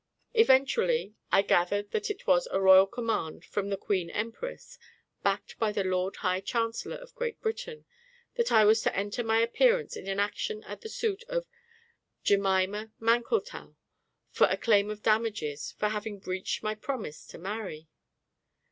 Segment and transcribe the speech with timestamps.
[0.33, 4.79] "]Eventually, I gathered that it was a Royal command from the Queen Empress,
[5.21, 7.85] backed by the Lord High Chancellor of Great Britain,
[8.33, 11.45] that I was to enter my appearance in an action at the suit of
[12.23, 13.75] JEMIMA MANKLETOW
[14.31, 17.87] for a claim of damages for having breached my promise to marry!